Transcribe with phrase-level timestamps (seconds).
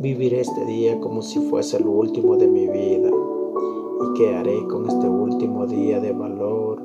[0.00, 3.10] Viviré este día como si fuese el último de mi vida.
[3.10, 6.82] ¿Y qué haré con este último día de valor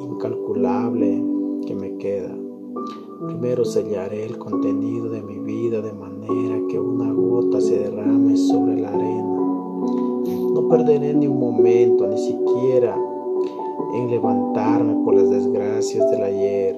[0.00, 1.24] incalculable
[1.66, 2.36] que me queda?
[3.26, 8.80] Primero sellaré el contenido de mi vida de manera que una gota se derrame sobre
[8.80, 9.40] la arena.
[10.54, 12.96] No perderé ni un momento, ni siquiera
[13.94, 16.76] en levantarme por las desgracias del ayer,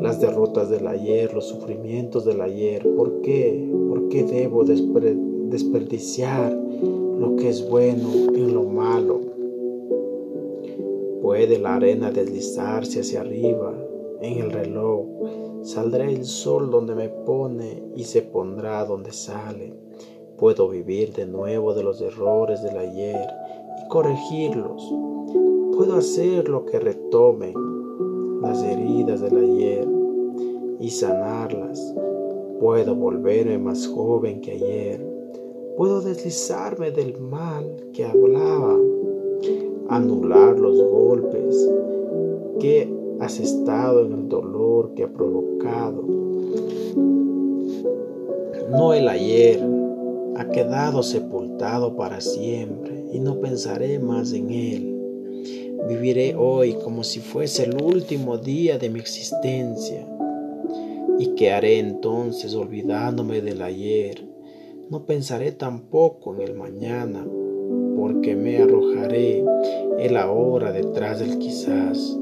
[0.00, 2.82] las derrotas del ayer, los sufrimientos del ayer.
[2.96, 3.68] ¿Por qué?
[3.88, 9.20] ¿Por qué debo desperdiciar lo que es bueno en lo malo?
[11.22, 13.74] Puede la arena deslizarse hacia arriba
[14.20, 15.06] en el reloj.
[15.62, 19.72] Saldrá el sol donde me pone y se pondrá donde sale.
[20.36, 23.26] Puedo vivir de nuevo de los errores del ayer
[23.82, 24.92] y corregirlos.
[25.76, 27.52] Puedo hacer lo que retomen
[28.40, 29.88] las heridas del ayer
[30.78, 31.94] y sanarlas.
[32.60, 35.04] Puedo volverme más joven que ayer.
[35.76, 38.78] Puedo deslizarme del mal que hablaba,
[39.88, 41.68] anular los golpes
[42.60, 46.04] que has estado en el dolor que ha provocado.
[48.70, 49.60] No el ayer
[50.36, 54.93] ha quedado sepultado para siempre y no pensaré más en él.
[55.86, 60.06] Viviré hoy como si fuese el último día de mi existencia.
[61.18, 64.26] ¿Y qué haré entonces olvidándome del ayer?
[64.88, 67.26] No pensaré tampoco en el mañana,
[67.96, 69.44] porque me arrojaré
[69.98, 72.18] el ahora detrás del quizás.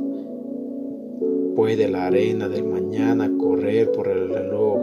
[1.54, 4.78] Puede la arena del mañana correr por el reloj.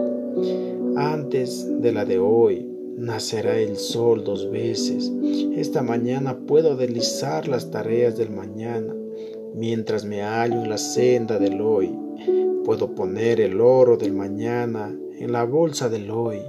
[0.96, 5.12] Antes de la de hoy nacerá el sol dos veces.
[5.54, 8.94] Esta mañana puedo deslizar las tareas del mañana.
[9.54, 11.96] Mientras me hallo en la senda del hoy,
[12.64, 16.40] puedo poner el oro del mañana en la bolsa del hoy.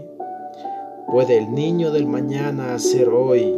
[1.07, 3.55] Puede el niño del mañana hacer hoy.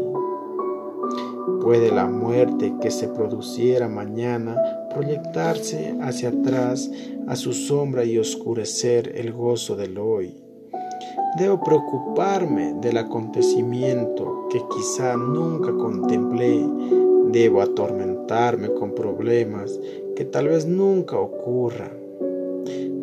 [1.61, 4.57] Puede la muerte que se produciera mañana
[4.93, 6.89] proyectarse hacia atrás
[7.27, 10.42] a su sombra y oscurecer el gozo del hoy.
[11.37, 16.63] Debo preocuparme del acontecimiento que quizá nunca contemplé.
[17.31, 19.79] Debo atormentarme con problemas
[20.15, 21.91] que tal vez nunca ocurran.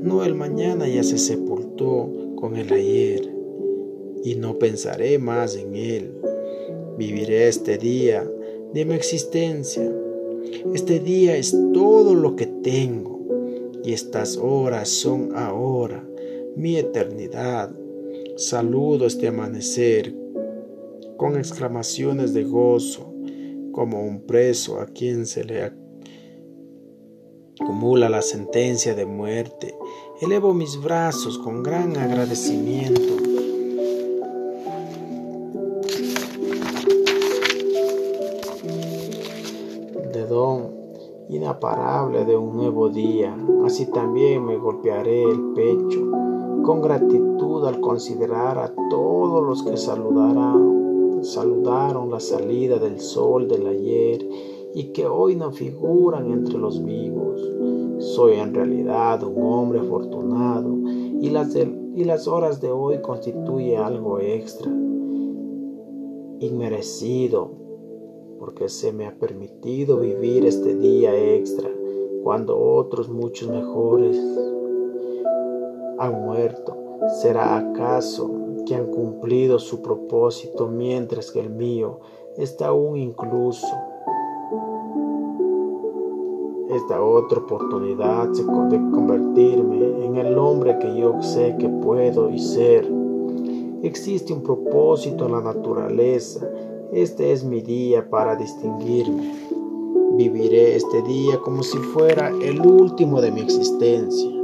[0.02, 3.28] No el mañana ya se sepultó con el ayer
[4.24, 6.14] y no pensaré más en él.
[6.96, 8.28] Viviré este día
[8.72, 9.90] de mi existencia.
[10.74, 13.20] Este día es todo lo que tengo
[13.84, 16.04] y estas horas son ahora
[16.56, 17.70] mi eternidad.
[18.40, 20.16] Saludo este amanecer
[21.18, 23.12] con exclamaciones de gozo,
[23.70, 25.70] como un preso a quien se le
[27.60, 29.74] acumula la sentencia de muerte.
[30.22, 33.16] Elevo mis brazos con gran agradecimiento.
[40.14, 40.74] De don
[41.28, 43.36] inaparable de un nuevo día,
[43.66, 46.29] así también me golpearé el pecho
[46.70, 53.66] con gratitud al considerar a todos los que saludaron, saludaron la salida del sol del
[53.66, 54.24] ayer
[54.72, 57.40] y que hoy no figuran entre los vivos.
[57.98, 60.72] Soy en realidad un hombre afortunado
[61.20, 64.70] y las, y las horas de hoy constituye algo extra,
[66.38, 67.50] inmerecido,
[68.38, 71.68] porque se me ha permitido vivir este día extra
[72.22, 74.16] cuando otros muchos mejores
[76.00, 76.76] han muerto.
[77.20, 78.30] ¿Será acaso
[78.66, 82.00] que han cumplido su propósito mientras que el mío
[82.36, 83.66] está aún incluso?
[86.70, 92.90] Esta otra oportunidad de convertirme en el hombre que yo sé que puedo y ser.
[93.82, 96.48] Existe un propósito en la naturaleza.
[96.92, 99.34] Este es mi día para distinguirme.
[100.12, 104.39] Viviré este día como si fuera el último de mi existencia.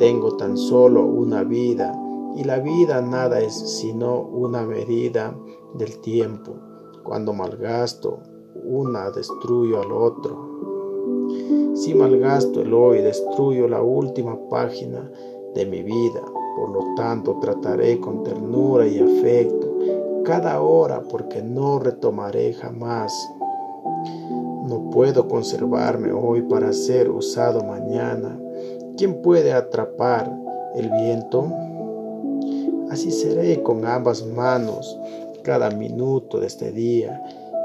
[0.00, 1.92] Tengo tan solo una vida
[2.34, 5.36] y la vida nada es sino una medida
[5.74, 6.54] del tiempo.
[7.04, 8.20] Cuando malgasto
[8.64, 11.74] una, destruyo al otro.
[11.74, 15.12] Si malgasto el hoy, destruyo la última página
[15.54, 16.22] de mi vida.
[16.56, 19.68] Por lo tanto, trataré con ternura y afecto
[20.24, 23.12] cada hora porque no retomaré jamás.
[24.66, 28.40] No puedo conservarme hoy para ser usado mañana
[29.00, 30.30] ¿Quién puede atrapar
[30.74, 31.50] el viento?
[32.90, 34.94] Así seré con ambas manos
[35.42, 37.18] cada minuto de este día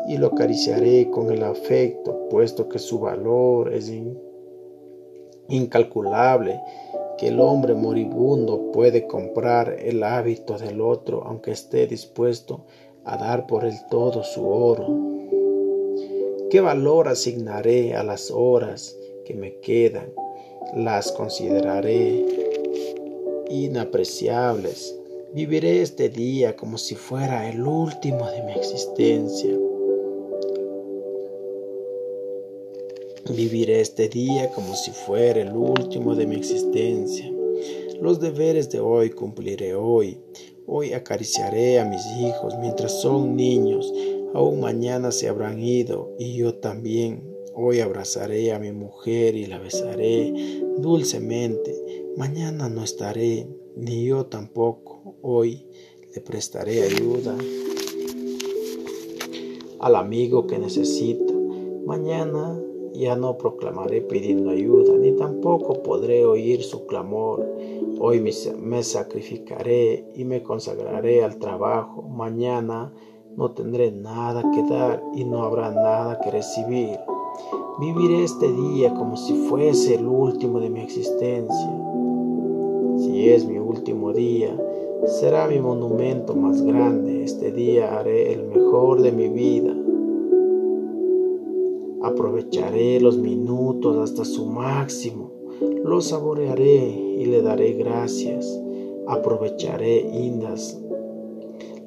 [0.07, 3.91] y lo acariciaré con el afecto, puesto que su valor es
[5.49, 6.61] incalculable
[7.17, 12.63] que el hombre moribundo puede comprar el hábito del otro aunque esté dispuesto
[13.03, 14.87] a dar por el todo su oro.
[16.49, 20.13] ¿Qué valor asignaré a las horas que me quedan?
[20.73, 22.25] Las consideraré
[23.49, 24.97] inapreciables.
[25.33, 29.51] Viviré este día como si fuera el último de mi existencia.
[33.29, 37.31] Viviré este día como si fuera el último de mi existencia.
[38.01, 40.19] Los deberes de hoy cumpliré hoy.
[40.67, 43.93] Hoy acariciaré a mis hijos mientras son niños.
[44.33, 47.34] Aún mañana se habrán ido y yo también.
[47.57, 51.73] Hoy abrazaré a mi mujer y la besaré dulcemente.
[52.17, 53.47] Mañana no estaré,
[53.77, 55.15] ni yo tampoco.
[55.21, 55.65] Hoy
[56.13, 57.33] le prestaré ayuda
[59.79, 61.33] al amigo que necesita.
[61.85, 62.59] Mañana
[62.93, 67.49] ya no proclamaré pidiendo ayuda, ni tampoco podré oír su clamor.
[68.01, 72.01] Hoy me sacrificaré y me consagraré al trabajo.
[72.01, 72.93] Mañana
[73.37, 76.99] no tendré nada que dar y no habrá nada que recibir.
[77.79, 81.81] Viviré este día como si fuese el último de mi existencia.
[82.97, 84.57] Si es mi último día,
[85.05, 87.23] será mi monumento más grande.
[87.23, 89.75] Este día haré el mejor de mi vida.
[92.01, 95.31] Aprovecharé los minutos hasta su máximo.
[95.83, 96.87] Los saborearé
[97.19, 98.61] y le daré gracias.
[99.07, 100.81] Aprovecharé indas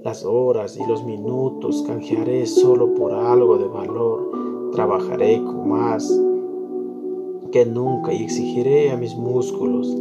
[0.04, 1.82] las horas y los minutos.
[1.86, 4.37] Canjearé solo por algo de valor.
[4.78, 6.08] Trabajaré con más
[7.50, 9.92] que nunca y exigiré a mis músculos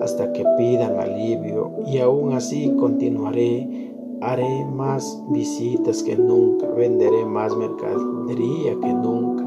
[0.00, 3.88] hasta que pidan alivio y aún así continuaré
[4.20, 9.44] Haré más visitas que nunca, venderé más mercadería que nunca.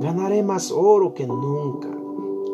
[0.00, 1.96] Ganaré más oro que nunca.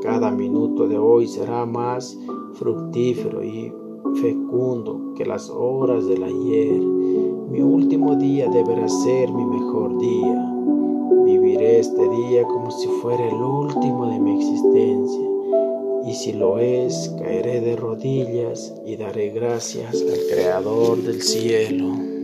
[0.02, 2.18] Cada minuto de hoy será más
[2.52, 3.72] fructífero y
[4.20, 6.82] fecundo que las horas del ayer.
[7.50, 10.55] Mi último día deberá ser mi mejor día.
[11.24, 15.26] Viviré este día como si fuera el último de mi existencia.
[16.06, 22.15] Y si lo es, caeré de rodillas y daré gracias al Creador del cielo.